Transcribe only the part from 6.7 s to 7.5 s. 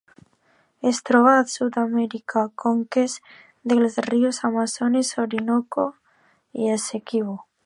Essequibo.